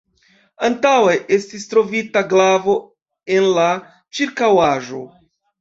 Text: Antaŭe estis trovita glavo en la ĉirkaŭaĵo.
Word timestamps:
Antaŭe 0.67 1.11
estis 1.37 1.67
trovita 1.73 2.25
glavo 2.33 2.75
en 3.37 3.51
la 3.61 3.67
ĉirkaŭaĵo. 4.21 5.05